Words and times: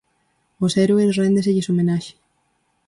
Aos 0.59 0.73
heroes 0.81 1.17
réndeselles 1.21 1.69
homenaxe. 1.69 2.11